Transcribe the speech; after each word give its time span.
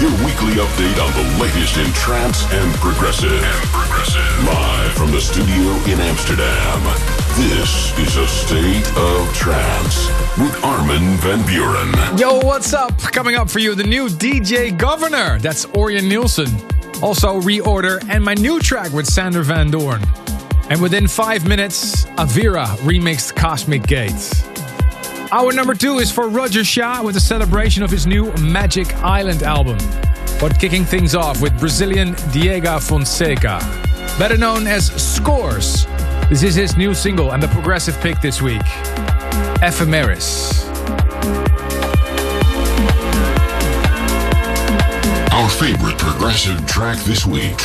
Your 0.00 0.10
weekly 0.24 0.54
update 0.54 0.96
on 1.04 1.12
the 1.12 1.42
latest 1.42 1.76
in 1.76 1.92
trance 1.92 2.50
and 2.50 2.74
progressive. 2.76 3.30
And 3.30 3.68
progressive. 3.68 4.46
Live 4.46 4.92
from 4.92 5.10
the 5.10 5.20
studio 5.20 5.72
in 5.92 6.00
Amsterdam. 6.00 6.80
This 7.36 7.92
is 7.98 8.16
a 8.16 8.26
state 8.26 8.88
of 8.96 9.34
trance 9.34 10.08
with 10.38 10.64
Armin 10.64 11.18
van 11.18 11.40
Buuren. 11.40 12.18
Yo, 12.18 12.38
what's 12.38 12.72
up? 12.72 12.96
Coming 12.96 13.34
up 13.34 13.50
for 13.50 13.58
you, 13.58 13.74
the 13.74 13.84
new 13.84 14.08
DJ 14.08 14.74
Governor. 14.74 15.38
That's 15.38 15.66
Orjan 15.66 16.08
Nilsen. 16.08 16.48
Also, 17.02 17.38
Reorder 17.38 18.02
and 18.08 18.24
my 18.24 18.32
new 18.32 18.58
track 18.58 18.94
with 18.94 19.06
Sander 19.06 19.42
Van 19.42 19.70
Doorn. 19.70 20.00
And 20.70 20.80
within 20.80 21.08
five 21.08 21.46
minutes, 21.46 22.06
Avira 22.16 22.64
remixed 22.78 23.36
Cosmic 23.36 23.82
Gates. 23.82 24.49
Our 25.32 25.52
number 25.52 25.74
two 25.74 26.00
is 26.00 26.10
for 26.10 26.28
Roger 26.28 26.64
Shah 26.64 27.04
with 27.04 27.14
a 27.14 27.20
celebration 27.20 27.84
of 27.84 27.90
his 27.90 28.04
new 28.04 28.32
Magic 28.38 28.92
Island 28.96 29.44
album. 29.44 29.78
But 30.40 30.58
kicking 30.58 30.84
things 30.84 31.14
off 31.14 31.40
with 31.40 31.56
Brazilian 31.60 32.16
Diego 32.32 32.80
Fonseca, 32.80 33.60
better 34.18 34.36
known 34.36 34.66
as 34.66 34.86
Scores. 35.00 35.86
This 36.28 36.42
is 36.42 36.56
his 36.56 36.76
new 36.76 36.94
single 36.94 37.30
and 37.30 37.40
the 37.40 37.46
progressive 37.46 37.96
pick 38.00 38.20
this 38.20 38.42
week 38.42 38.60
Ephemeris. 39.62 40.64
Our 45.32 45.48
favorite 45.48 45.96
progressive 45.96 46.66
track 46.66 46.98
this 47.04 47.24
week. 47.24 47.56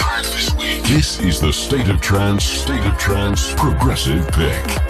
This 0.84 1.20
is 1.20 1.42
the 1.42 1.52
State 1.52 1.90
of 1.90 2.00
Trance, 2.00 2.44
State 2.44 2.86
of 2.86 2.96
Trance 3.00 3.56
progressive 3.56 4.28
pick. 4.34 4.85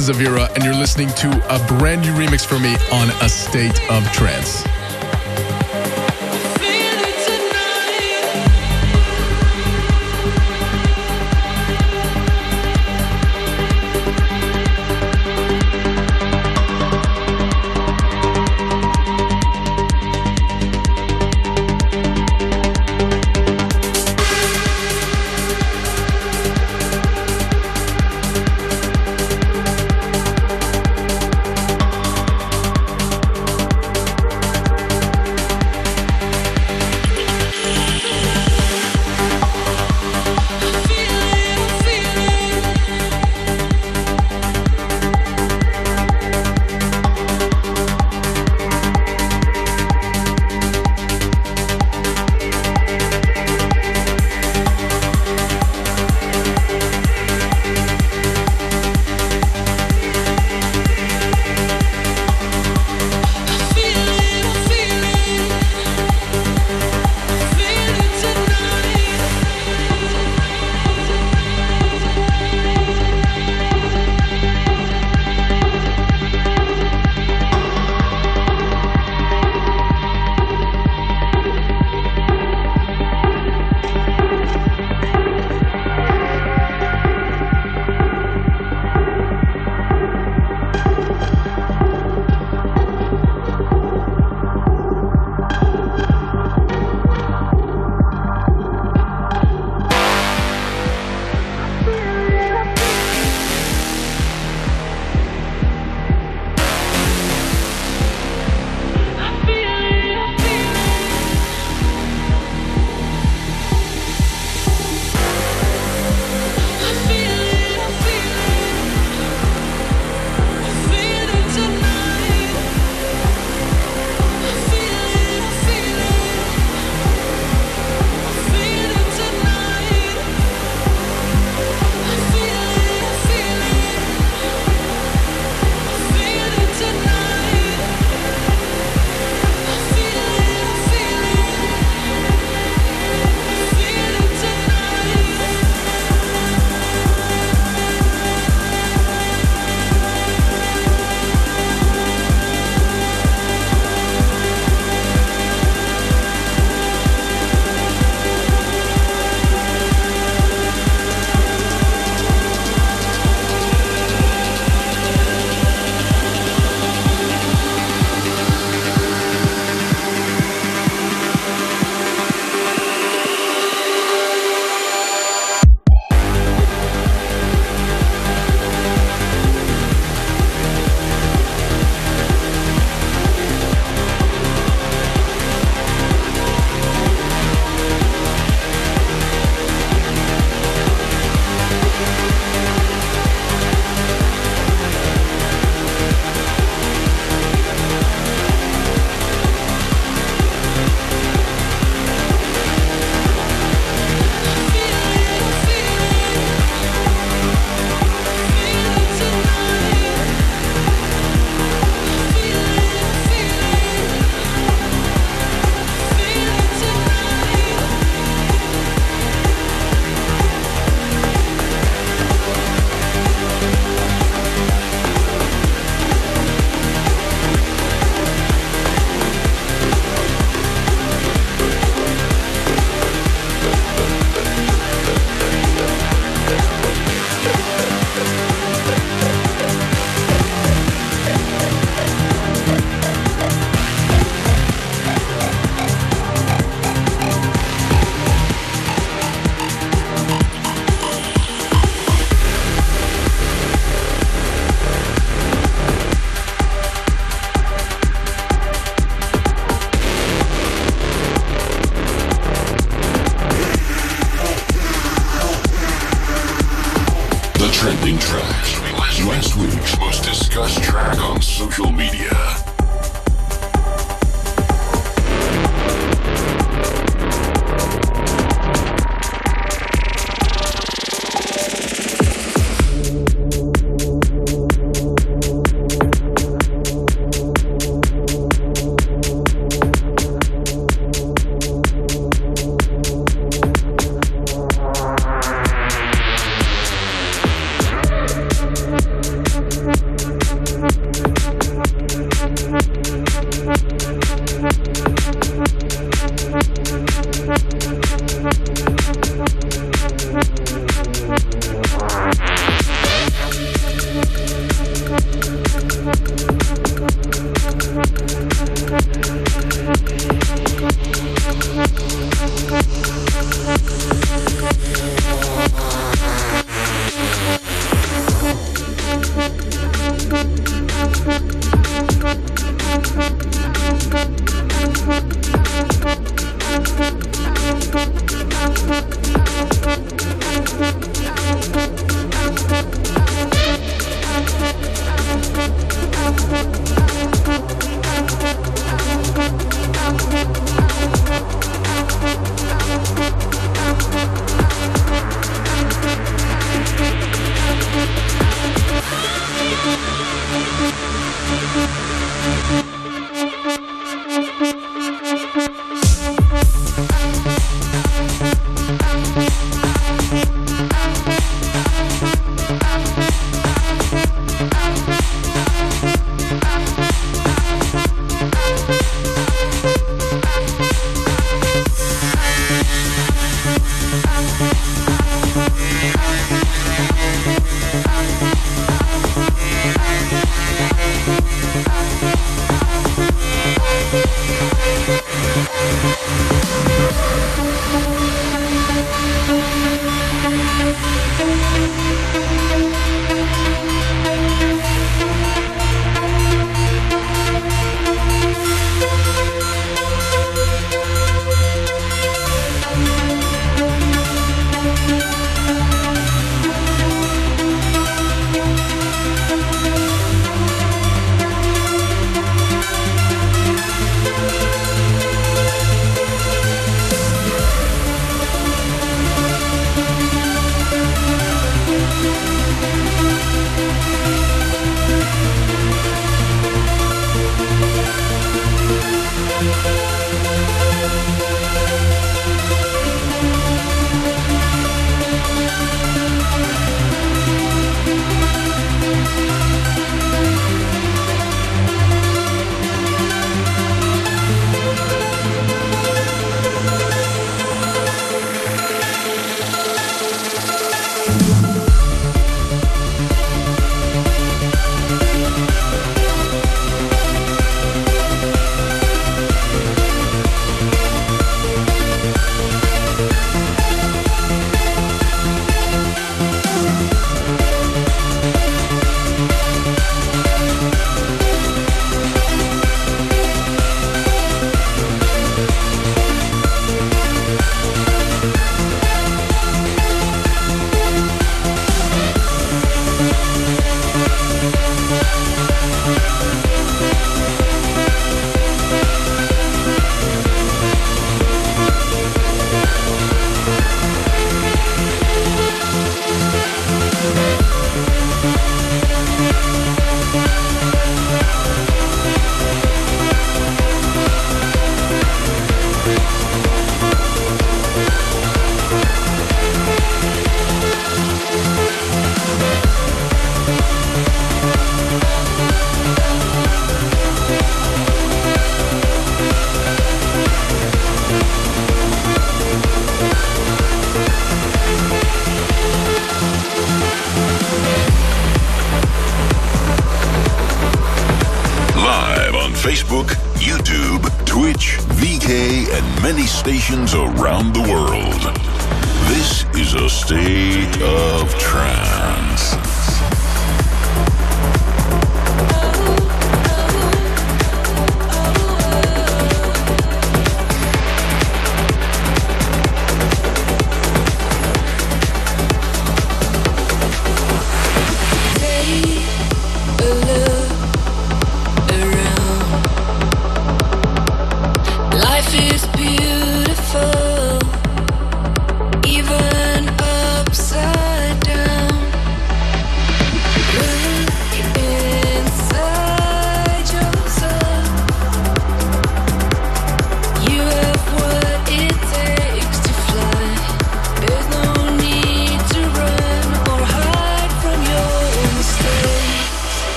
Is 0.00 0.08
Avira, 0.08 0.48
and 0.54 0.64
you're 0.64 0.74
listening 0.74 1.08
to 1.08 1.28
a 1.54 1.58
brand 1.66 2.00
new 2.00 2.12
remix 2.12 2.46
for 2.46 2.58
me 2.58 2.74
on 2.92 3.10
A 3.22 3.28
State 3.28 3.78
of 3.90 4.02
Trance. 4.12 4.69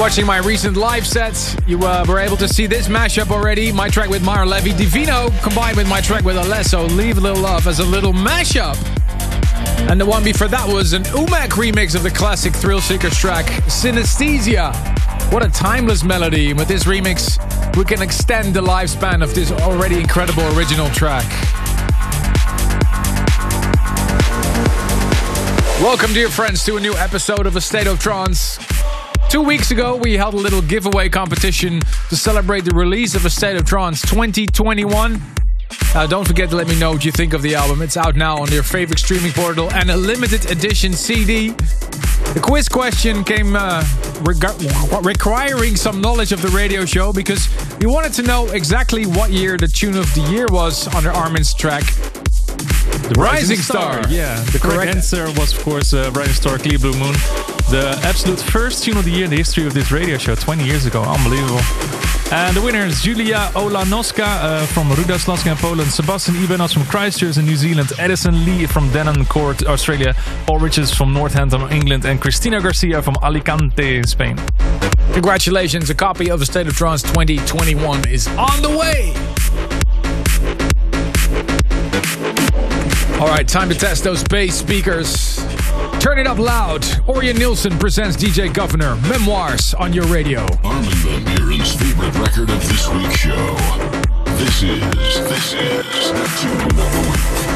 watching 0.00 0.24
my 0.24 0.38
recent 0.38 0.78
live 0.78 1.06
sets, 1.06 1.54
you 1.66 1.78
uh, 1.84 2.02
were 2.08 2.18
able 2.18 2.36
to 2.38 2.48
see 2.48 2.66
this 2.66 2.88
mashup 2.88 3.30
already. 3.30 3.70
My 3.70 3.86
track 3.90 4.08
with 4.08 4.22
Maor 4.22 4.46
Levi 4.46 4.74
Divino 4.74 5.28
combined 5.42 5.76
with 5.76 5.86
my 5.90 6.00
track 6.00 6.24
with 6.24 6.36
Alesso, 6.36 6.88
Leave 6.96 7.18
a 7.18 7.20
Little 7.20 7.42
Love, 7.42 7.66
as 7.66 7.80
a 7.80 7.84
little 7.84 8.14
mashup. 8.14 8.78
And 9.90 10.00
the 10.00 10.06
one 10.06 10.24
before 10.24 10.48
that 10.48 10.66
was 10.66 10.94
an 10.94 11.02
Umac 11.02 11.48
remix 11.48 11.94
of 11.94 12.02
the 12.02 12.10
classic 12.10 12.54
Thrillseekers 12.54 13.14
track, 13.20 13.44
Synaesthesia. 13.64 14.72
What 15.34 15.44
a 15.44 15.50
timeless 15.50 16.02
melody. 16.02 16.54
With 16.54 16.68
this 16.68 16.84
remix, 16.84 17.36
we 17.76 17.84
can 17.84 18.00
extend 18.00 18.54
the 18.54 18.62
lifespan 18.62 19.22
of 19.22 19.34
this 19.34 19.52
already 19.52 20.00
incredible 20.00 20.44
original 20.56 20.88
track. 20.90 21.28
Welcome, 25.82 26.14
dear 26.14 26.30
friends, 26.30 26.64
to 26.64 26.78
a 26.78 26.80
new 26.80 26.94
episode 26.94 27.46
of 27.46 27.54
A 27.54 27.60
State 27.60 27.86
of 27.86 28.00
Trance. 28.00 28.69
Two 29.30 29.42
weeks 29.42 29.70
ago, 29.70 29.96
we 29.96 30.14
held 30.14 30.34
a 30.34 30.38
little 30.38 30.60
giveaway 30.60 31.08
competition 31.08 31.80
to 32.08 32.16
celebrate 32.16 32.64
the 32.64 32.74
release 32.74 33.14
of 33.14 33.24
A 33.24 33.30
State 33.30 33.56
of 33.56 33.64
Trance 33.64 34.02
2021. 34.02 35.22
Uh, 35.94 36.06
don't 36.08 36.26
forget 36.26 36.50
to 36.50 36.56
let 36.56 36.66
me 36.66 36.76
know 36.80 36.90
what 36.90 37.04
you 37.04 37.12
think 37.12 37.32
of 37.32 37.40
the 37.40 37.54
album. 37.54 37.80
It's 37.80 37.96
out 37.96 38.16
now 38.16 38.38
on 38.38 38.50
your 38.50 38.64
favorite 38.64 38.98
streaming 38.98 39.30
portal 39.30 39.70
and 39.72 39.88
a 39.88 39.96
limited 39.96 40.50
edition 40.50 40.92
CD. 40.92 41.50
The 41.50 42.40
quiz 42.42 42.68
question 42.68 43.22
came 43.22 43.54
uh, 43.54 43.84
requiring 45.02 45.76
some 45.76 46.00
knowledge 46.00 46.32
of 46.32 46.42
the 46.42 46.48
radio 46.48 46.84
show 46.84 47.12
because 47.12 47.48
we 47.78 47.86
wanted 47.86 48.12
to 48.14 48.22
know 48.22 48.48
exactly 48.48 49.06
what 49.06 49.30
year 49.30 49.56
the 49.56 49.68
tune 49.68 49.96
of 49.96 50.12
the 50.14 50.22
year 50.22 50.46
was 50.50 50.92
under 50.92 51.10
Armin's 51.12 51.54
track. 51.54 51.84
The 51.84 53.14
Rising, 53.16 53.58
Star. 53.58 54.02
Yeah, 54.08 54.40
the 54.52 54.58
correct, 54.58 54.74
Correct. 54.74 54.96
answer 54.96 55.26
was, 55.38 55.56
of 55.56 55.62
course, 55.62 55.94
uh, 55.94 56.10
Rising 56.14 56.34
Star, 56.34 56.58
Clear 56.58 56.78
Blue 56.80 56.98
Moon. 56.98 57.14
The 57.70 57.96
absolute 58.02 58.40
first 58.40 58.82
tune 58.82 58.96
of 58.96 59.04
the 59.04 59.12
year 59.12 59.26
in 59.26 59.30
the 59.30 59.36
history 59.36 59.64
of 59.64 59.72
this 59.72 59.92
radio 59.92 60.18
show, 60.18 60.34
20 60.34 60.64
years 60.64 60.86
ago. 60.86 61.04
Unbelievable. 61.04 61.60
And 62.32 62.56
the 62.56 62.60
winner 62.60 62.84
is 62.84 63.00
Julia 63.00 63.48
Olanoska 63.54 64.24
uh, 64.26 64.66
from 64.66 64.88
Ruda 64.88 65.16
Slaska 65.18 65.52
in 65.52 65.56
Poland, 65.56 65.88
Sebastian 65.88 66.34
Ibanos 66.34 66.72
from 66.74 66.84
Christchurch 66.86 67.36
in 67.36 67.44
New 67.44 67.54
Zealand, 67.54 67.92
Edison 67.96 68.44
Lee 68.44 68.66
from 68.66 68.90
Denham 68.90 69.14
Denoncourt, 69.14 69.66
Australia, 69.66 70.14
Paul 70.46 70.58
Richards 70.58 70.92
from 70.92 71.12
Northampton, 71.12 71.70
England, 71.70 72.04
and 72.06 72.20
Cristina 72.20 72.60
Garcia 72.60 73.02
from 73.02 73.14
Alicante, 73.22 74.02
Spain. 74.02 74.36
Congratulations, 75.12 75.90
a 75.90 75.94
copy 75.94 76.28
of 76.28 76.40
The 76.40 76.46
State 76.46 76.66
of 76.66 76.74
Trance 76.74 77.02
2021 77.02 78.08
is 78.08 78.26
on 78.36 78.62
the 78.62 78.70
way. 78.76 79.14
All 83.20 83.28
right, 83.28 83.46
time 83.46 83.68
to 83.68 83.76
test 83.76 84.02
those 84.02 84.24
bass 84.24 84.56
speakers. 84.56 85.49
Turn 85.98 86.18
it 86.18 86.26
up 86.26 86.38
loud. 86.38 86.82
Orjan 87.06 87.38
Nilsen 87.38 87.78
presents 87.78 88.16
DJ 88.16 88.52
Governor 88.52 88.96
Memoirs 89.08 89.74
on 89.74 89.92
your 89.92 90.04
radio. 90.06 90.40
Armin 90.64 90.90
Van 90.90 91.24
Buuren's 91.24 91.74
favorite 91.74 92.14
record 92.18 92.50
of 92.50 92.68
this 92.68 92.88
week's 92.88 93.16
show. 93.16 93.56
This 94.36 94.62
is, 94.62 94.80
this 95.28 95.52
is 95.54 96.12
the 96.12 96.26
Tune 96.40 96.60
of 96.62 96.76
the 96.76 97.44
Week. 97.44 97.49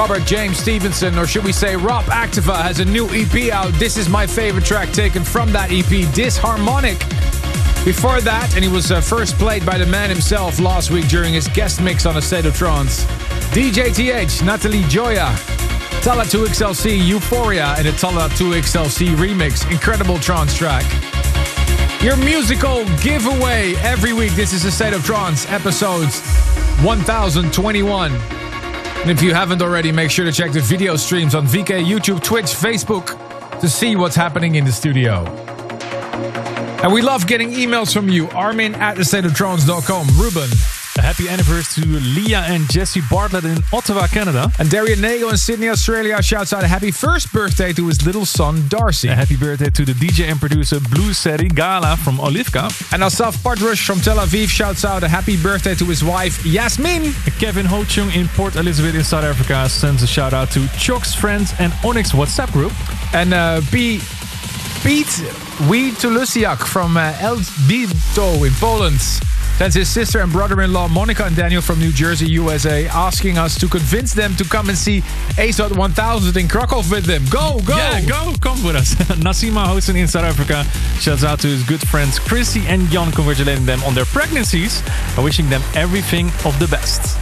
Robert 0.00 0.24
James 0.24 0.56
Stevenson, 0.56 1.18
or 1.18 1.26
should 1.26 1.44
we 1.44 1.52
say 1.52 1.76
Rob 1.76 2.06
Activa, 2.06 2.62
has 2.62 2.80
a 2.80 2.84
new 2.86 3.06
EP 3.10 3.52
out. 3.52 3.70
This 3.74 3.98
is 3.98 4.08
my 4.08 4.26
favorite 4.26 4.64
track 4.64 4.90
taken 4.92 5.22
from 5.22 5.52
that 5.52 5.70
EP, 5.70 6.08
Disharmonic. 6.14 6.98
Before 7.84 8.22
that, 8.22 8.50
and 8.54 8.64
he 8.64 8.70
was 8.70 8.90
uh, 8.90 9.02
first 9.02 9.36
played 9.36 9.66
by 9.66 9.76
the 9.76 9.84
man 9.84 10.08
himself 10.08 10.58
last 10.58 10.90
week 10.90 11.06
during 11.08 11.34
his 11.34 11.48
guest 11.48 11.82
mix 11.82 12.06
on 12.06 12.16
A 12.16 12.22
State 12.22 12.46
of 12.46 12.56
Trance. 12.56 13.04
DJ 13.52 13.94
TH, 13.94 14.42
Natalie 14.42 14.84
Gioia, 14.84 15.34
Talla 16.00 16.24
2XLC, 16.24 17.06
Euphoria, 17.06 17.74
and 17.76 17.86
a 17.86 17.92
Talla 17.92 18.30
2XLC 18.30 19.14
remix. 19.16 19.70
Incredible 19.70 20.18
trance 20.18 20.54
track. 20.54 20.86
Your 22.02 22.16
musical 22.16 22.86
giveaway 23.02 23.74
every 23.82 24.14
week. 24.14 24.32
This 24.32 24.54
is 24.54 24.64
A 24.64 24.70
State 24.70 24.94
of 24.94 25.04
Trance, 25.04 25.46
episodes 25.50 26.22
1021. 26.82 28.39
And 29.02 29.10
if 29.10 29.22
you 29.22 29.32
haven't 29.32 29.62
already, 29.62 29.92
make 29.92 30.10
sure 30.10 30.24
to 30.26 30.32
check 30.32 30.52
the 30.52 30.60
video 30.60 30.94
streams 30.96 31.34
on 31.34 31.46
VK, 31.46 31.84
YouTube, 31.84 32.22
Twitch, 32.22 32.44
Facebook 32.44 33.18
to 33.60 33.68
see 33.68 33.96
what's 33.96 34.14
happening 34.14 34.56
in 34.56 34.64
the 34.64 34.72
studio. 34.72 35.24
And 36.82 36.92
we 36.92 37.02
love 37.02 37.26
getting 37.26 37.50
emails 37.50 37.92
from 37.92 38.08
you. 38.08 38.28
Armin 38.30 38.74
at 38.74 38.96
thestateoftrance.com. 38.96 40.06
Ruben. 40.18 40.48
Happy 41.10 41.28
anniversary 41.28 41.82
to 41.82 41.98
Leah 41.98 42.44
and 42.46 42.70
Jesse 42.70 43.00
Bartlett 43.10 43.42
in 43.42 43.58
Ottawa, 43.72 44.06
Canada. 44.06 44.48
And 44.60 44.70
Darian 44.70 45.00
Nagel 45.00 45.30
in 45.30 45.36
Sydney, 45.36 45.68
Australia 45.68 46.22
shouts 46.22 46.52
out 46.52 46.62
a 46.62 46.68
happy 46.68 46.92
first 46.92 47.32
birthday 47.32 47.72
to 47.72 47.88
his 47.88 48.06
little 48.06 48.24
son, 48.24 48.62
Darcy. 48.68 49.08
A 49.08 49.16
happy 49.16 49.36
birthday 49.36 49.70
to 49.70 49.84
the 49.84 49.90
DJ 49.90 50.30
and 50.30 50.38
producer 50.38 50.78
Blue 50.78 51.12
Seri 51.12 51.48
Gala 51.48 51.96
from 51.96 52.18
Olivka. 52.18 52.70
And 52.92 53.02
Asaf 53.02 53.36
Partrush 53.38 53.84
from 53.84 53.98
Tel 53.98 54.18
Aviv 54.18 54.50
shouts 54.50 54.84
out 54.84 55.02
a 55.02 55.08
happy 55.08 55.36
birthday 55.36 55.74
to 55.74 55.84
his 55.84 56.04
wife, 56.04 56.46
Yasmin. 56.46 57.12
Kevin 57.40 57.66
Ho-chung 57.66 58.12
in 58.12 58.28
Port 58.28 58.54
Elizabeth 58.54 58.94
in 58.94 59.02
South 59.02 59.24
Africa 59.24 59.68
sends 59.68 60.04
a 60.04 60.06
shout 60.06 60.32
out 60.32 60.52
to 60.52 60.68
Chok's 60.78 61.12
friends 61.12 61.52
and 61.58 61.72
Onyx 61.84 62.12
WhatsApp 62.12 62.52
group. 62.52 62.72
And 63.12 63.34
uh, 63.34 63.62
B. 63.72 64.00
Pete 64.84 65.24
Wee 65.68 65.90
Tulusiak 65.90 66.58
from 66.58 66.96
uh, 66.96 67.12
Elbito 67.14 68.46
in 68.46 68.52
Poland 68.54 69.00
sends 69.60 69.74
his 69.74 69.90
sister 69.90 70.20
and 70.20 70.32
brother-in-law 70.32 70.88
Monica 70.88 71.22
and 71.26 71.36
Daniel 71.36 71.60
from 71.60 71.78
New 71.80 71.92
Jersey, 71.92 72.26
USA, 72.30 72.88
asking 72.88 73.36
us 73.36 73.60
to 73.60 73.68
convince 73.68 74.14
them 74.14 74.34
to 74.36 74.44
come 74.44 74.70
and 74.70 74.78
see 74.78 75.02
ASOT 75.36 75.76
1000 75.76 76.36
in 76.38 76.48
Krakow 76.48 76.78
with 76.90 77.04
them. 77.04 77.22
Go, 77.28 77.60
go! 77.66 77.76
Yeah, 77.76 78.00
go, 78.06 78.32
come 78.40 78.64
with 78.64 78.74
us. 78.74 78.94
Nasima 79.20 79.66
Hosen 79.66 79.96
in 79.96 80.08
South 80.08 80.24
Africa 80.24 80.64
shouts 80.98 81.24
out 81.24 81.40
to 81.40 81.46
his 81.46 81.62
good 81.62 81.86
friends 81.86 82.18
Chrissy 82.18 82.62
and 82.68 82.88
Jan, 82.88 83.12
congratulating 83.12 83.66
them 83.66 83.82
on 83.82 83.94
their 83.94 84.06
pregnancies 84.06 84.82
and 85.14 85.24
wishing 85.24 85.50
them 85.50 85.60
everything 85.74 86.28
of 86.46 86.58
the 86.58 86.68
best. 86.70 87.18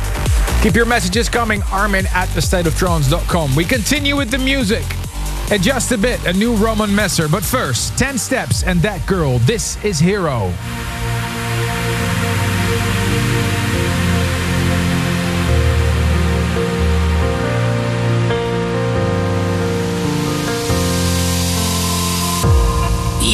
Keep 0.63 0.77
your 0.77 0.87
messages 0.87 1.29
coming, 1.29 1.61
Armin 1.73 2.07
at 2.15 2.29
thestateoftrance.com. 2.29 3.57
We 3.57 3.65
continue 3.65 4.15
with 4.15 4.31
the 4.31 4.39
music. 4.39 4.85
And 5.51 5.61
just 5.61 5.91
a 5.91 5.99
bit, 5.99 6.25
a 6.25 6.33
new 6.33 6.55
Roman 6.55 6.95
Messer. 6.95 7.27
But 7.27 7.43
first, 7.43 7.99
10 7.99 8.17
steps 8.17 8.63
and 8.63 8.81
that 8.83 9.05
girl. 9.09 9.41
This 9.41 9.83
is 9.83 9.99
Hero. 9.99 10.53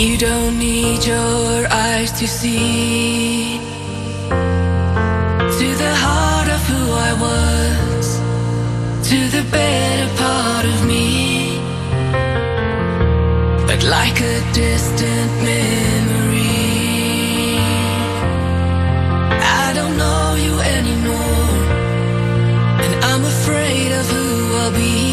You 0.04 0.18
don't 0.18 0.58
need 0.58 1.02
your 1.06 1.66
eyes 1.72 2.12
to 2.20 2.28
see 2.28 3.58
to 5.58 5.68
the 5.84 5.94
heart 6.04 6.48
of 6.56 6.60
who 6.70 6.82
I 7.08 7.12
was, 7.26 8.06
to 9.08 9.18
the 9.36 9.42
better 9.50 10.08
part 10.22 10.66
of 10.66 10.78
me. 10.86 11.58
But 13.66 13.82
like 13.84 14.20
a 14.20 14.36
distant 14.52 15.32
memory, 15.50 16.68
I 19.62 19.72
don't 19.74 19.96
know 19.96 20.34
you 20.44 20.54
anymore, 20.76 21.54
and 22.84 23.04
I'm 23.06 23.24
afraid 23.24 23.90
of 24.00 24.06
who 24.10 24.56
I'll 24.56 24.70
be. 24.72 25.03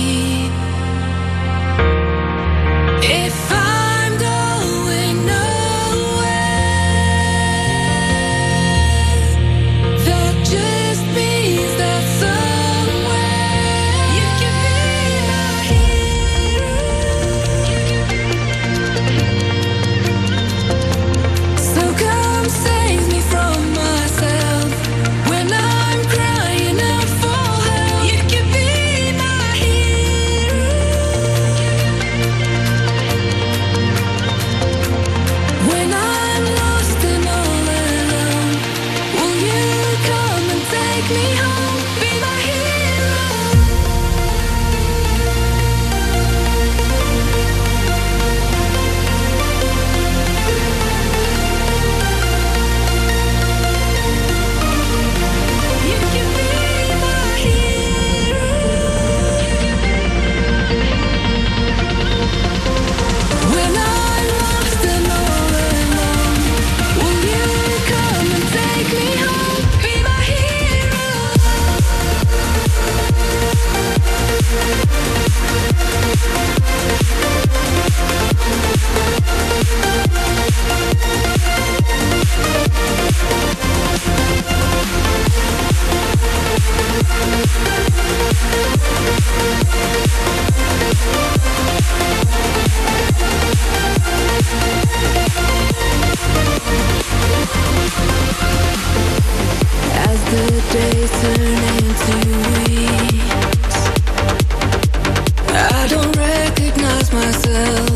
I 105.54 105.88
don't 105.88 106.16
recognize 106.16 107.12
myself, 107.12 107.90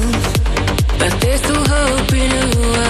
but 1.00 1.22
there's 1.22 1.39
still 1.41 1.64
hope 1.68 2.14
in 2.14 2.32
who 2.32 2.84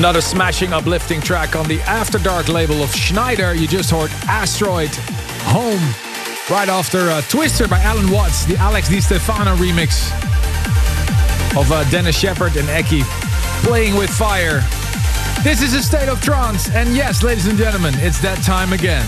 Another 0.00 0.22
smashing, 0.22 0.72
uplifting 0.72 1.20
track 1.20 1.54
on 1.54 1.68
the 1.68 1.78
After 1.82 2.18
Dark 2.18 2.48
label 2.48 2.82
of 2.82 2.90
Schneider. 2.90 3.54
You 3.54 3.68
just 3.68 3.90
heard 3.90 4.10
Asteroid 4.26 4.88
Home. 5.52 5.78
Right 6.48 6.70
after 6.70 7.10
uh, 7.10 7.20
Twister 7.28 7.68
by 7.68 7.80
Allen 7.80 8.10
Watts, 8.10 8.46
the 8.46 8.56
Alex 8.56 8.88
Di 8.88 9.00
Stefano 9.00 9.54
remix 9.56 10.10
of 11.54 11.70
uh, 11.70 11.84
Dennis 11.90 12.18
Sheperd 12.18 12.56
and 12.56 12.66
Eki 12.68 13.02
playing 13.62 13.94
with 13.94 14.08
fire. 14.08 14.62
This 15.42 15.60
is 15.60 15.74
a 15.74 15.82
state 15.82 16.08
of 16.08 16.18
trance, 16.22 16.70
and 16.70 16.96
yes, 16.96 17.22
ladies 17.22 17.46
and 17.46 17.58
gentlemen, 17.58 17.92
it's 17.98 18.22
that 18.22 18.42
time 18.42 18.72
again. 18.72 19.06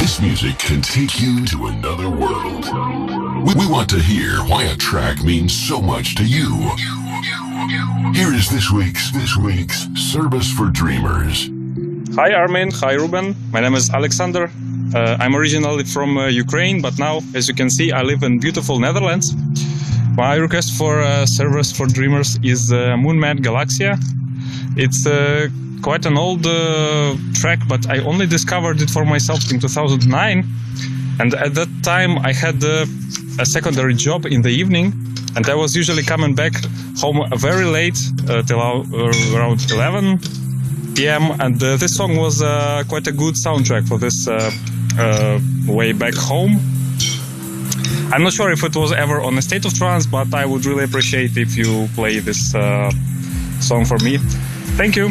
This 0.00 0.22
music 0.22 0.58
can 0.58 0.80
take 0.80 1.20
you 1.20 1.44
to 1.44 1.66
another 1.66 2.08
world. 2.08 2.64
We, 3.46 3.54
we 3.56 3.70
want 3.70 3.90
to 3.90 3.98
hear 3.98 4.38
why 4.38 4.62
a 4.64 4.74
track 4.74 5.22
means 5.22 5.52
so 5.52 5.82
much 5.82 6.14
to 6.14 6.24
you. 6.24 7.03
Here 7.64 8.34
is 8.34 8.50
this 8.50 8.70
week's 8.70 9.10
this 9.12 9.36
week's 9.38 9.88
service 9.94 10.52
for 10.52 10.66
dreamers. 10.68 11.48
Hi 12.14 12.34
Armin, 12.34 12.70
hi 12.70 12.92
Ruben. 12.92 13.34
My 13.52 13.60
name 13.60 13.74
is 13.74 13.88
Alexander. 13.88 14.50
Uh, 14.94 15.16
I'm 15.18 15.34
originally 15.34 15.84
from 15.84 16.18
uh, 16.18 16.26
Ukraine, 16.26 16.82
but 16.82 16.98
now, 16.98 17.20
as 17.34 17.48
you 17.48 17.54
can 17.54 17.70
see, 17.70 17.90
I 17.90 18.02
live 18.02 18.22
in 18.22 18.38
beautiful 18.38 18.78
Netherlands. 18.78 19.34
My 20.14 20.34
request 20.34 20.76
for 20.76 21.00
uh, 21.00 21.24
service 21.24 21.72
for 21.72 21.86
dreamers 21.86 22.38
is 22.42 22.70
uh, 22.70 22.96
Moonman 23.02 23.38
Galaxia. 23.38 23.96
It's 24.76 25.06
uh, 25.06 25.48
quite 25.80 26.04
an 26.04 26.18
old 26.18 26.46
uh, 26.46 27.16
track, 27.32 27.60
but 27.66 27.88
I 27.88 28.00
only 28.00 28.26
discovered 28.26 28.82
it 28.82 28.90
for 28.90 29.06
myself 29.06 29.50
in 29.50 29.58
2009. 29.58 30.44
And 31.18 31.32
at 31.34 31.54
that 31.54 31.70
time, 31.82 32.18
I 32.18 32.34
had 32.34 32.62
uh, 32.62 32.84
a 33.38 33.46
secondary 33.46 33.94
job 33.94 34.26
in 34.26 34.42
the 34.42 34.50
evening, 34.50 34.92
and 35.36 35.48
I 35.48 35.54
was 35.54 35.74
usually 35.74 36.02
coming 36.02 36.34
back 36.34 36.52
home 36.96 37.28
very 37.36 37.64
late, 37.64 37.98
uh, 38.28 38.42
till 38.42 38.60
uh, 38.60 39.36
around 39.36 39.70
11 39.70 40.18
p.m. 40.94 41.40
And 41.40 41.62
uh, 41.62 41.76
this 41.76 41.96
song 41.96 42.16
was 42.16 42.42
uh, 42.42 42.84
quite 42.88 43.06
a 43.06 43.12
good 43.12 43.34
soundtrack 43.34 43.88
for 43.88 43.98
this 43.98 44.28
uh, 44.28 44.50
uh, 44.98 45.40
way 45.66 45.92
back 45.92 46.14
home. 46.14 46.60
I'm 48.12 48.22
not 48.22 48.32
sure 48.32 48.50
if 48.50 48.62
it 48.62 48.76
was 48.76 48.92
ever 48.92 49.20
on 49.20 49.36
a 49.38 49.42
state 49.42 49.64
of 49.64 49.74
trance, 49.74 50.06
but 50.06 50.32
I 50.34 50.46
would 50.46 50.64
really 50.66 50.84
appreciate 50.84 51.36
if 51.36 51.56
you 51.56 51.88
play 51.94 52.20
this 52.20 52.52
song 53.60 53.84
for 53.84 53.98
me. 53.98 54.18
Thank 54.76 54.96
you. 54.96 55.10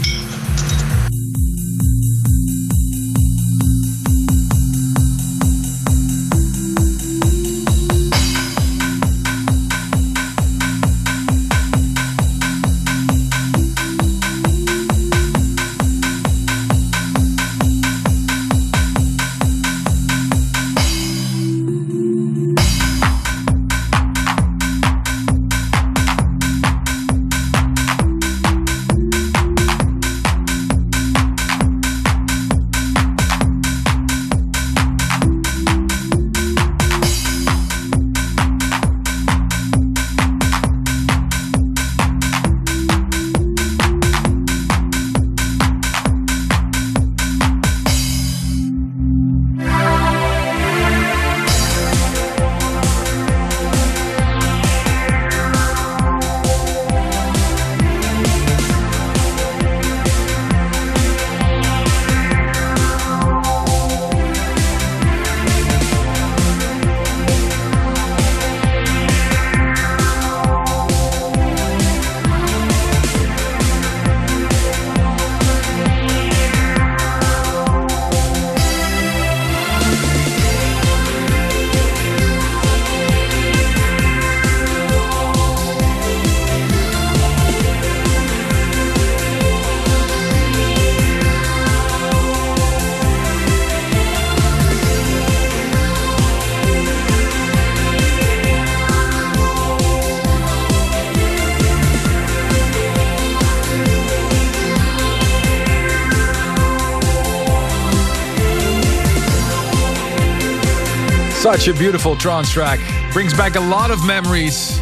Such 111.53 111.67
a 111.67 111.73
beautiful 111.75 112.15
trance 112.15 112.49
track. 112.49 112.79
Brings 113.13 113.31
back 113.31 113.55
a 113.57 113.59
lot 113.59 113.91
of 113.91 114.03
memories. 114.07 114.79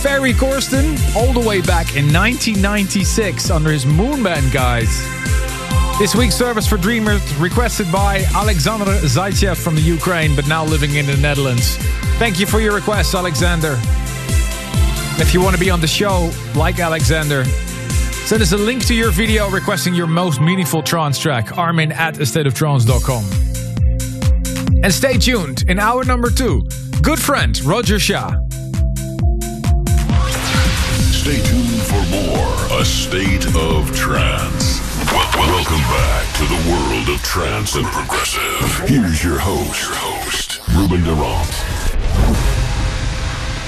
Ferry 0.00 0.32
Corsten, 0.32 0.96
all 1.16 1.32
the 1.32 1.40
way 1.40 1.60
back 1.60 1.96
in 1.96 2.12
1996 2.12 3.50
under 3.50 3.72
his 3.72 3.84
Moonman 3.84 4.52
guise. 4.52 5.02
This 5.98 6.14
week's 6.14 6.36
service 6.36 6.64
for 6.64 6.76
Dreamers 6.76 7.20
requested 7.38 7.90
by 7.90 8.22
Alexander 8.36 8.84
Zaitsev 8.84 9.56
from 9.56 9.74
the 9.74 9.80
Ukraine, 9.80 10.36
but 10.36 10.46
now 10.46 10.64
living 10.64 10.94
in 10.94 11.06
the 11.06 11.16
Netherlands. 11.16 11.76
Thank 12.20 12.38
you 12.38 12.46
for 12.46 12.60
your 12.60 12.76
request, 12.76 13.16
Alexander. 13.16 13.76
If 15.20 15.34
you 15.34 15.42
want 15.42 15.56
to 15.56 15.60
be 15.60 15.70
on 15.70 15.80
the 15.80 15.88
show, 15.88 16.30
like 16.54 16.78
Alexander, 16.78 17.44
send 17.44 18.42
us 18.42 18.52
a 18.52 18.56
link 18.56 18.86
to 18.86 18.94
your 18.94 19.10
video 19.10 19.50
requesting 19.50 19.92
your 19.92 20.06
most 20.06 20.40
meaningful 20.40 20.84
trance 20.84 21.18
track, 21.18 21.58
armin 21.58 21.90
at 21.90 22.14
astateoftrance.com. 22.14 23.51
And 24.82 24.92
stay 24.92 25.16
tuned 25.16 25.64
in 25.68 25.78
hour 25.78 26.04
number 26.04 26.28
two. 26.28 26.62
Good 27.02 27.20
friend 27.20 27.60
Roger 27.62 27.98
Shah. 28.00 28.36
Stay 31.12 31.40
tuned 31.40 31.82
for 31.82 32.02
more 32.10 32.80
A 32.80 32.84
State 32.84 33.46
of 33.54 33.94
Trance. 33.96 34.80
Welcome 35.36 35.78
back 35.78 36.36
to 36.36 36.44
the 36.44 36.70
world 36.70 37.08
of 37.08 37.22
trance 37.22 37.76
and 37.76 37.86
progressive. 37.86 38.88
Here's 38.88 39.22
your 39.22 39.38
host, 39.38 39.88
your 39.88 39.94
host, 39.94 40.60
Ruben 40.74 41.04
de 41.04 41.12
Ronde. 41.12 41.54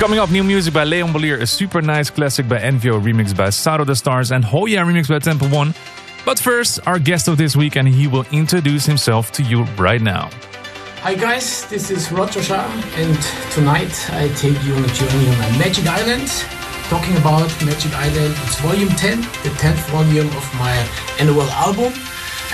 Coming 0.01 0.19
up, 0.19 0.31
new 0.31 0.43
music 0.43 0.75
by 0.75 0.83
Leon 0.83 1.12
Bolier, 1.12 1.39
a 1.39 1.47
super 1.47 1.81
nice 1.81 2.11
classic 2.11 2.49
by 2.49 2.59
Envio, 2.59 3.01
remixed 3.01 3.37
by 3.37 3.51
Sado 3.51 3.85
the 3.85 3.95
Stars, 3.95 4.33
and 4.33 4.45
Hoya, 4.45 4.81
remixed 4.81 5.09
by 5.09 5.21
Temple 5.21 5.49
One. 5.49 5.75
But 6.25 6.41
first, 6.41 6.81
our 6.87 6.99
guest 6.99 7.29
of 7.29 7.37
this 7.37 7.55
week, 7.55 7.77
and 7.77 7.87
he 7.87 8.09
will 8.09 8.27
introduce 8.33 8.85
himself 8.85 9.31
to 9.33 9.43
you 9.45 9.62
right 9.79 10.03
now. 10.03 10.31
Hi 11.05 11.13
guys, 11.13 11.67
this 11.67 11.91
is 11.91 12.11
Roger 12.11 12.43
Shah, 12.43 12.65
and 12.97 13.21
tonight 13.53 13.93
I 14.09 14.29
take 14.41 14.57
you 14.65 14.73
on 14.73 14.83
a 14.83 14.93
journey 14.97 15.29
on 15.29 15.37
my 15.37 15.51
Magic 15.59 15.85
Island. 15.85 16.33
Talking 16.89 17.15
about 17.19 17.53
Magic 17.61 17.93
Island, 17.93 18.33
it's 18.49 18.59
volume 18.61 18.89
10, 18.89 19.21
the 19.21 19.53
10th 19.61 19.85
volume 19.93 20.29
of 20.29 20.49
my 20.57 20.73
annual 21.21 21.45
album, 21.61 21.93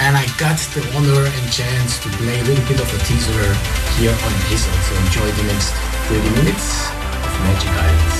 and 0.02 0.16
I 0.16 0.26
got 0.34 0.58
the 0.74 0.82
honor 0.98 1.30
and 1.30 1.52
chance 1.52 2.02
to 2.02 2.08
play 2.18 2.40
a 2.40 2.42
little 2.42 2.66
bit 2.66 2.80
of 2.82 2.90
a 2.90 2.98
teaser 3.06 3.54
here 4.02 4.10
on 4.10 4.32
Hazel. 4.50 4.74
So 4.82 4.98
enjoy 4.98 5.30
the 5.30 5.46
next 5.46 5.70
30 6.10 6.42
minutes 6.42 6.90
of 6.90 7.30
Magic 7.46 7.70
Island. 7.70 8.19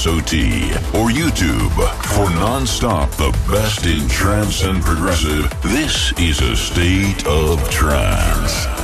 ASOT 0.00 0.76
or 0.94 1.10
YouTube 1.10 1.74
for 2.14 2.30
non-stop 2.36 3.10
the 3.16 3.30
best 3.52 3.84
in 3.84 4.08
trance 4.08 4.64
and 4.64 4.82
progressive. 4.82 5.50
This 5.62 6.18
is 6.18 6.40
a 6.40 6.56
state 6.56 7.26
of 7.26 7.68
trance. 7.68 8.79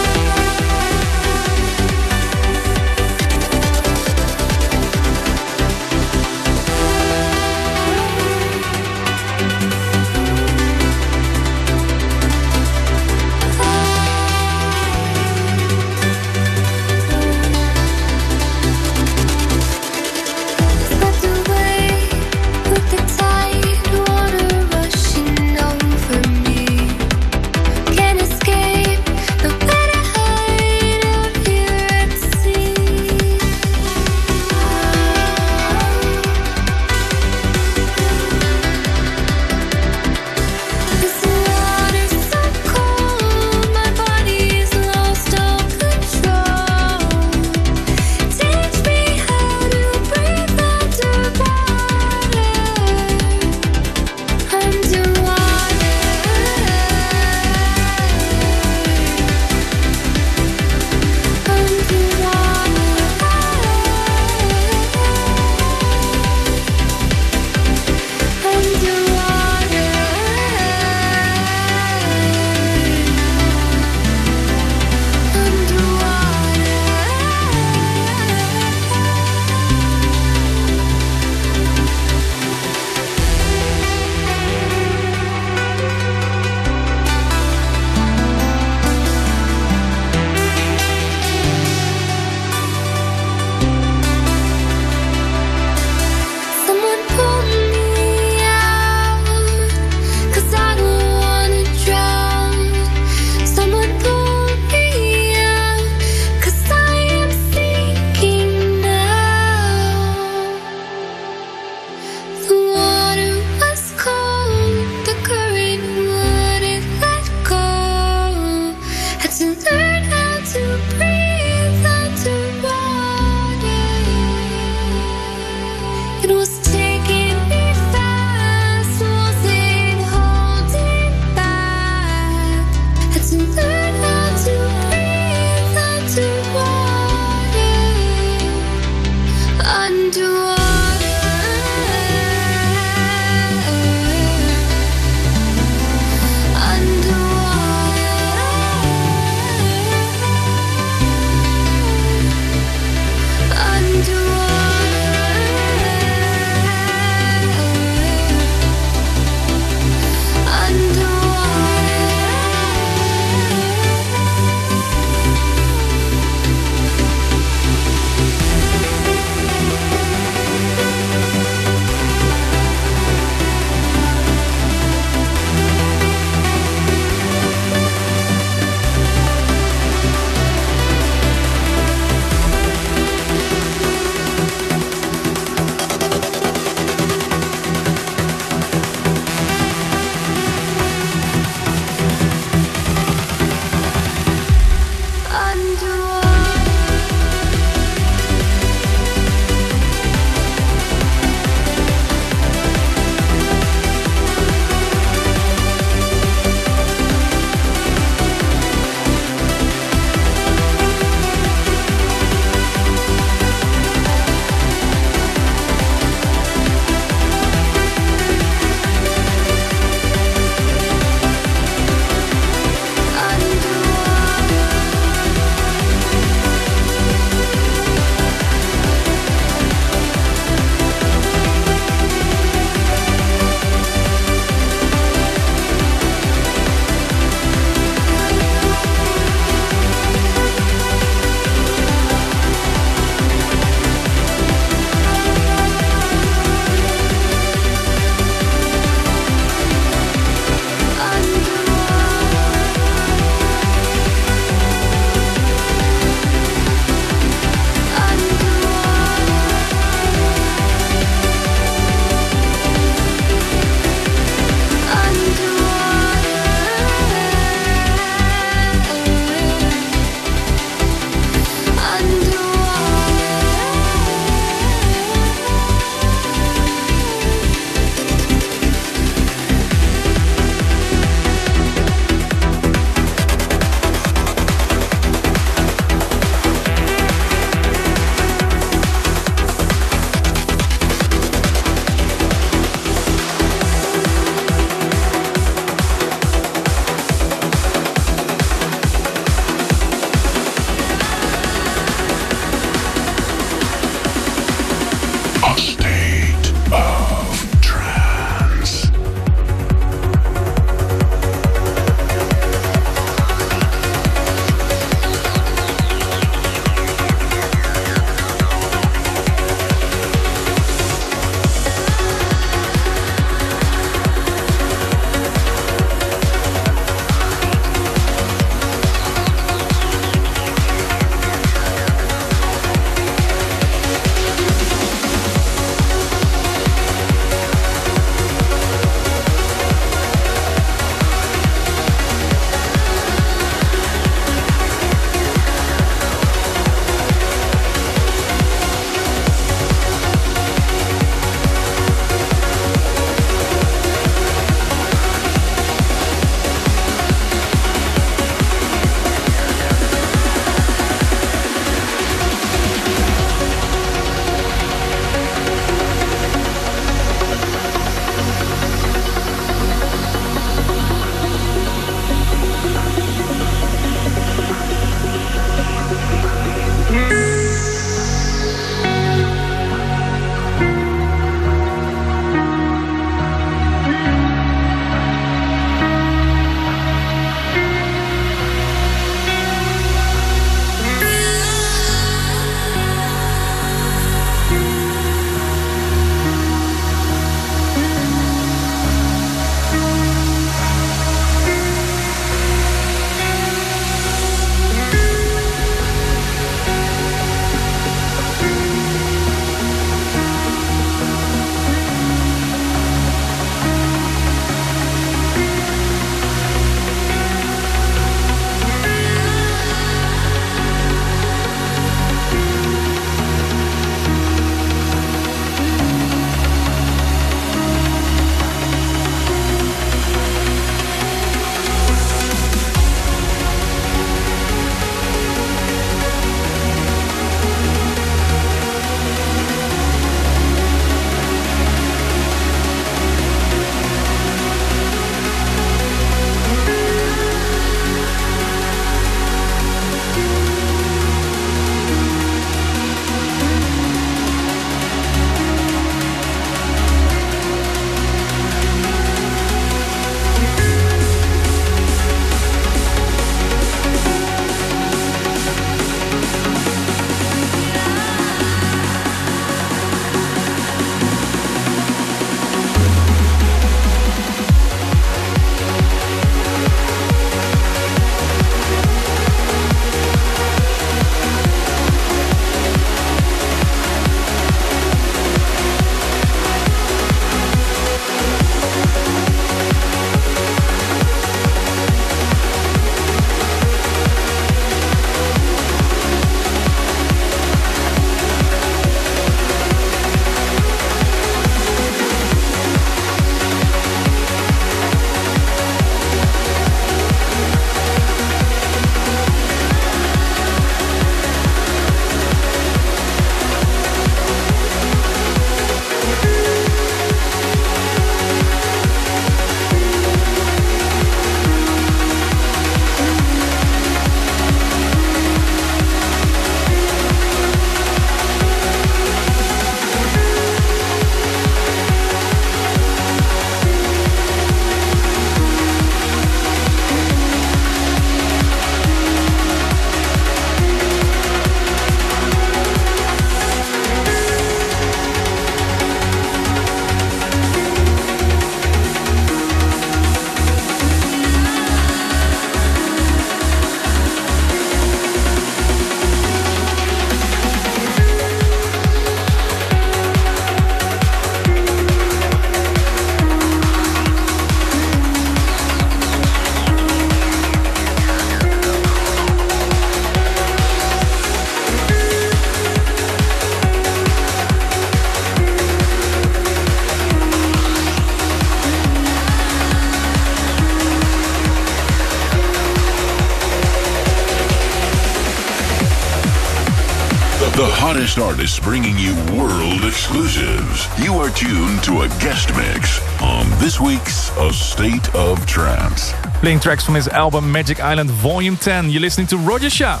Hottest 588.10 588.18
artists 588.18 588.58
bringing 588.58 588.98
you 588.98 589.14
world 589.38 589.84
exclusives. 589.84 590.88
You 591.04 591.14
are 591.14 591.30
tuned 591.30 591.82
to 591.84 592.00
a 592.02 592.08
guest 592.18 592.48
mix 592.56 593.00
on 593.22 593.48
this 593.60 593.78
week's 593.78 594.36
A 594.36 594.52
State 594.52 595.14
of 595.14 595.44
Trance. 595.46 596.12
Playing 596.40 596.58
tracks 596.58 596.84
from 596.84 596.94
his 596.94 597.06
album 597.08 597.52
Magic 597.52 597.80
Island 597.80 598.10
Volume 598.10 598.56
10. 598.56 598.90
You're 598.90 599.00
listening 599.00 599.28
to 599.28 599.36
Roger 599.36 599.70
Shah. 599.70 600.00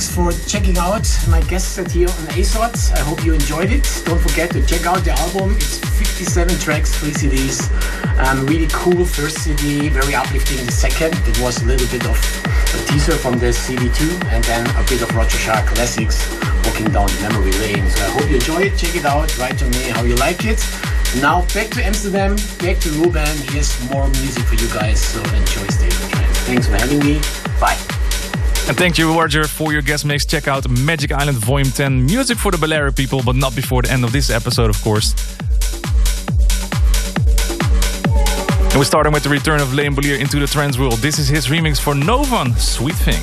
Thanks 0.00 0.16
for 0.16 0.32
checking 0.48 0.78
out 0.78 1.06
my 1.28 1.42
guest 1.42 1.74
set 1.74 1.90
here 1.90 2.08
on 2.08 2.24
ASOT. 2.32 2.72
I 2.96 3.00
hope 3.00 3.22
you 3.22 3.34
enjoyed 3.34 3.70
it. 3.70 3.84
Don't 4.06 4.18
forget 4.18 4.50
to 4.52 4.64
check 4.64 4.86
out 4.86 5.04
the 5.04 5.12
album. 5.12 5.52
It's 5.56 5.76
57 5.76 6.56
tracks, 6.56 6.96
three 6.96 7.10
CDs. 7.10 7.68
Um, 8.16 8.46
really 8.46 8.68
cool 8.72 9.04
first 9.04 9.44
CD, 9.44 9.90
very 9.90 10.14
uplifting 10.14 10.64
the 10.64 10.72
second. 10.72 11.12
It 11.28 11.38
was 11.38 11.60
a 11.60 11.66
little 11.66 11.86
bit 11.88 12.06
of 12.08 12.16
a 12.16 12.80
teaser 12.88 13.12
from 13.12 13.36
the 13.40 13.52
CD2 13.52 14.24
and 14.32 14.42
then 14.44 14.64
a 14.80 14.88
bit 14.88 15.02
of 15.02 15.14
Roger 15.14 15.36
Shah 15.36 15.60
classics 15.66 16.16
walking 16.64 16.88
down 16.88 17.08
the 17.08 17.28
memory 17.28 17.52
lane. 17.60 17.86
So 17.90 18.02
I 18.02 18.08
hope 18.08 18.30
you 18.30 18.36
enjoy 18.36 18.72
it. 18.72 18.78
Check 18.78 18.96
it 18.96 19.04
out. 19.04 19.36
Write 19.36 19.58
to 19.58 19.66
me 19.66 19.90
how 19.92 20.04
you 20.04 20.16
like 20.16 20.46
it. 20.46 20.64
Now 21.20 21.44
back 21.52 21.68
to 21.76 21.84
Amsterdam, 21.84 22.36
back 22.56 22.80
to 22.80 22.88
Ruben. 23.04 23.36
Here's 23.52 23.76
more 23.90 24.08
music 24.08 24.44
for 24.44 24.54
you 24.54 24.68
guys. 24.72 24.98
So 24.98 25.20
enjoy 25.20 25.68
of 25.68 25.76
Thanks 26.48 26.68
for 26.68 26.78
having 26.78 27.00
me. 27.00 27.20
And 28.70 28.78
thank 28.78 28.98
you, 28.98 29.12
Roger, 29.18 29.48
for 29.48 29.72
your 29.72 29.82
guest 29.82 30.04
mix. 30.04 30.24
Check 30.24 30.46
out 30.46 30.68
Magic 30.70 31.10
Island 31.10 31.38
Volume 31.38 31.72
10. 31.72 32.06
Music 32.06 32.38
for 32.38 32.52
the 32.52 32.56
Balearic 32.56 32.94
people, 32.94 33.20
but 33.20 33.34
not 33.34 33.56
before 33.56 33.82
the 33.82 33.90
end 33.90 34.04
of 34.04 34.12
this 34.12 34.30
episode, 34.30 34.70
of 34.70 34.80
course. 34.80 35.12
And 38.70 38.76
we're 38.76 38.84
starting 38.84 39.12
with 39.12 39.24
the 39.24 39.28
return 39.28 39.60
of 39.60 39.74
Leon 39.74 39.96
Bolier 39.96 40.20
into 40.20 40.38
the 40.38 40.46
trance 40.46 40.78
world. 40.78 40.98
This 40.98 41.18
is 41.18 41.26
his 41.26 41.48
remix 41.48 41.80
for 41.80 41.94
Novan, 41.94 42.56
Sweet 42.56 42.94
Thing. 42.94 43.20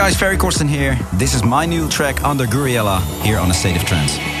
Guys, 0.00 0.16
Ferry 0.16 0.38
Corsten 0.38 0.66
here. 0.66 0.98
This 1.12 1.34
is 1.34 1.44
my 1.44 1.66
new 1.66 1.86
track 1.86 2.24
under 2.24 2.46
Gouryella 2.46 3.02
here 3.22 3.38
on 3.38 3.50
A 3.50 3.52
State 3.52 3.76
of 3.76 3.84
Trance. 3.84 4.39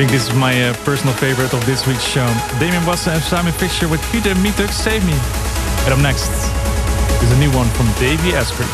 think 0.00 0.12
this 0.12 0.30
is 0.30 0.34
my 0.34 0.54
uh, 0.62 0.72
personal 0.82 1.12
favorite 1.12 1.52
of 1.52 1.60
this 1.66 1.86
week's 1.86 2.02
show. 2.02 2.26
Damien 2.58 2.82
Wassen 2.84 3.12
and 3.12 3.22
Simon 3.22 3.52
Fisher 3.52 3.86
with 3.86 4.00
Peter 4.10 4.34
Mietuk 4.36 4.70
Save 4.70 5.04
Me. 5.04 5.12
And 5.84 5.92
up 5.92 6.00
next 6.00 6.30
is 7.22 7.30
a 7.30 7.38
new 7.38 7.50
one 7.50 7.68
from 7.76 7.84
Davey 8.00 8.32
Asprey. 8.32 8.64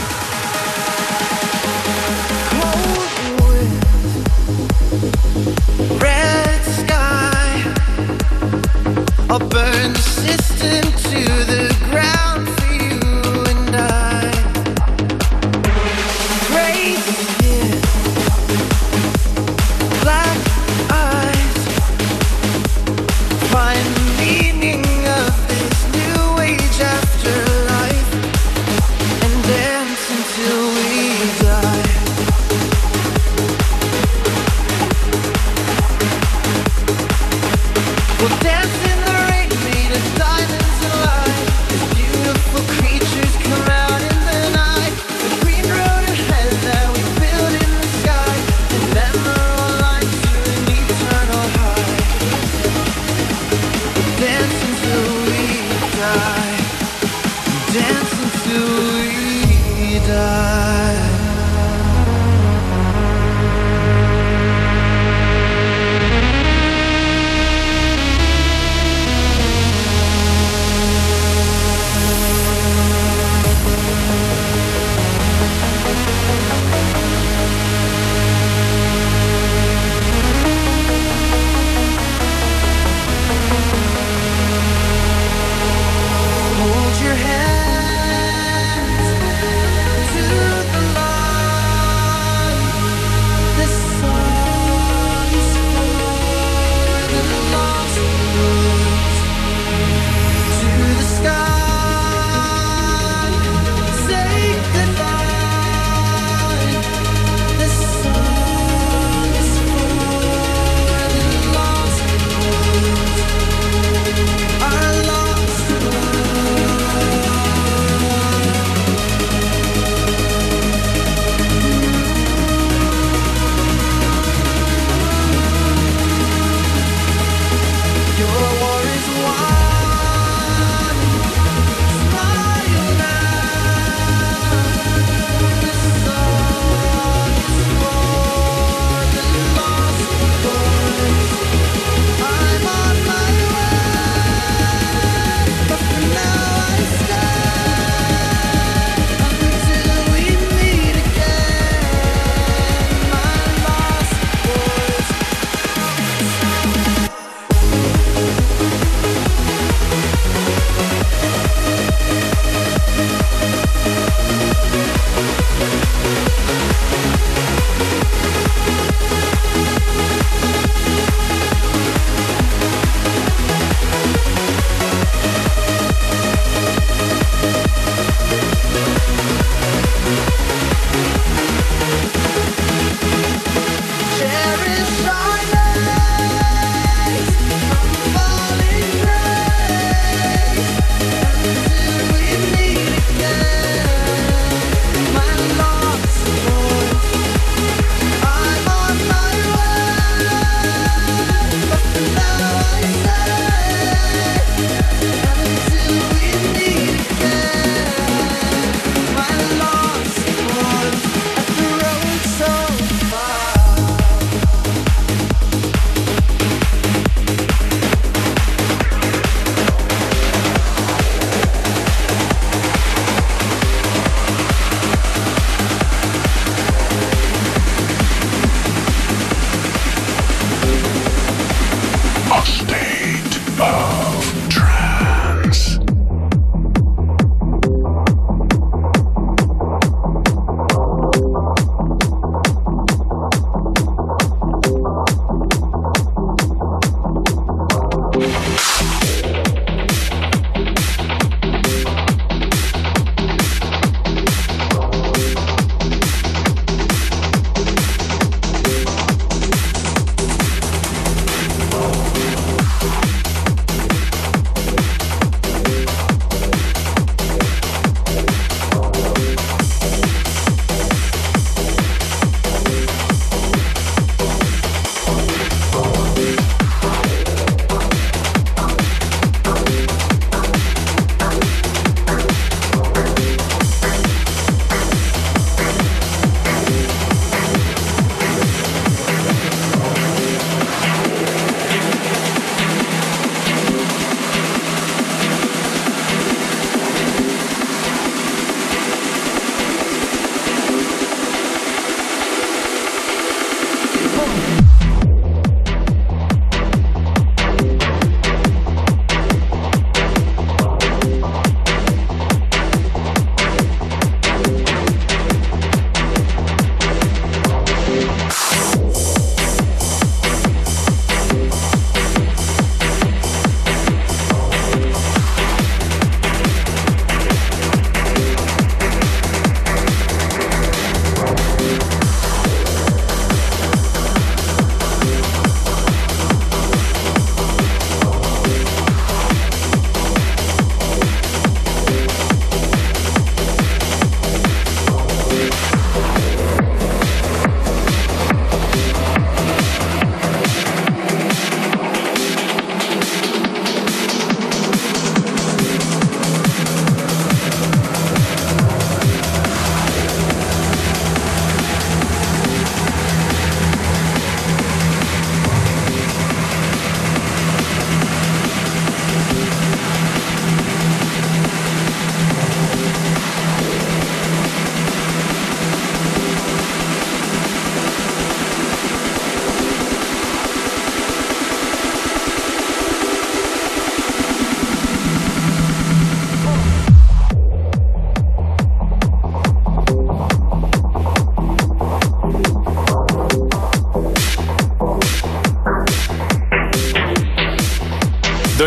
Burn 9.50 9.92
the 9.92 9.98
system 9.98 10.92
to 11.10 11.44
the 11.44 11.76
ground. 11.90 12.55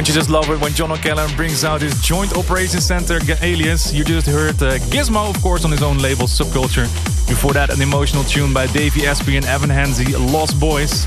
You 0.10 0.15
just 0.15 0.31
love 0.31 0.49
it 0.49 0.60
when 0.60 0.73
John 0.73 0.91
O'Callaghan 0.91 1.36
brings 1.36 1.64
out 1.64 1.84
his 1.84 1.94
Joint 2.02 2.36
Operations 2.36 2.84
Center 2.84 3.19
alias? 3.44 3.94
You 3.94 4.03
just 4.03 4.26
heard 4.26 4.56
uh, 4.56 4.80
Gizmo, 4.90 5.30
of 5.30 5.40
course, 5.40 5.65
on 5.65 5.69
his 5.69 5.84
own 5.84 5.99
label, 5.99 6.26
Subculture. 6.26 6.90
Before 7.30 7.53
that, 7.53 7.69
an 7.69 7.80
emotional 7.80 8.23
tune 8.23 8.52
by 8.52 8.65
Davey 8.65 9.06
Asprey 9.06 9.38
and 9.38 9.45
Evan 9.45 9.69
Henzi, 9.69 10.18
Lost 10.34 10.60
Boys. 10.60 11.06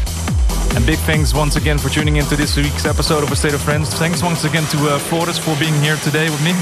And 0.76 0.86
big 0.86 1.00
thanks 1.00 1.34
once 1.34 1.56
again 1.56 1.78
for 1.78 1.88
tuning 1.88 2.14
into 2.14 2.36
this 2.36 2.56
week's 2.56 2.86
episode 2.86 3.24
of 3.24 3.32
A 3.32 3.34
State 3.34 3.54
of 3.54 3.60
Friends. 3.60 3.92
Thanks 3.92 4.22
once 4.22 4.44
again 4.44 4.66
to 4.66 4.78
uh, 4.86 5.00
Flores 5.00 5.36
for 5.36 5.56
being 5.58 5.74
here 5.82 5.96
today 5.96 6.30
with 6.30 6.44
me. 6.44 6.52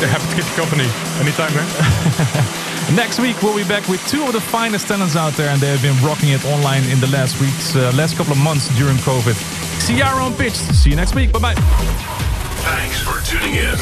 happy 0.00 0.24
to 0.24 0.36
keep 0.40 0.48
you 0.48 0.56
company 0.56 0.88
anytime, 1.20 1.52
man. 1.52 2.96
Next 2.96 3.20
week 3.20 3.42
we'll 3.42 3.54
be 3.54 3.68
back 3.68 3.86
with 3.86 4.00
two 4.08 4.24
of 4.24 4.32
the 4.32 4.40
finest 4.40 4.88
talents 4.88 5.14
out 5.14 5.34
there, 5.34 5.50
and 5.50 5.60
they 5.60 5.68
have 5.68 5.82
been 5.82 6.02
rocking 6.02 6.30
it 6.30 6.42
online 6.46 6.84
in 6.84 7.00
the 7.00 7.08
last 7.08 7.38
weeks, 7.38 7.76
uh, 7.76 7.92
last 7.94 8.16
couple 8.16 8.32
of 8.32 8.38
months 8.38 8.74
during 8.78 8.96
COVID. 9.04 9.73
Ciara 9.86 10.22
on 10.22 10.34
pitch. 10.34 10.54
See 10.54 10.90
you 10.90 10.96
next 10.96 11.14
week. 11.14 11.32
Bye 11.32 11.38
bye. 11.38 11.54
Thanks 11.54 13.00
for 13.02 13.20
tuning 13.28 13.56
in. 13.56 13.74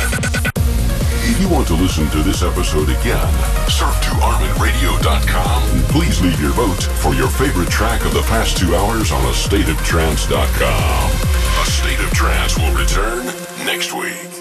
If 1.25 1.41
you 1.41 1.49
want 1.49 1.69
to 1.69 1.75
listen 1.75 2.11
to 2.11 2.23
this 2.23 2.43
episode 2.43 2.89
again, 2.89 3.33
surf 3.71 3.95
to 4.03 4.11
ArminRadio.com 4.19 5.63
and 5.71 5.85
please 5.85 6.21
leave 6.21 6.41
your 6.41 6.51
vote 6.51 6.83
for 6.83 7.15
your 7.15 7.29
favorite 7.29 7.71
track 7.71 8.05
of 8.05 8.13
the 8.13 8.23
past 8.23 8.57
two 8.57 8.75
hours 8.75 9.13
on 9.13 9.23
AstateOfTrance.com. 9.23 11.11
A 11.63 11.67
State 11.71 12.01
of 12.01 12.11
Trance 12.11 12.59
will 12.59 12.75
return 12.75 13.27
next 13.65 13.93
week. 13.95 14.32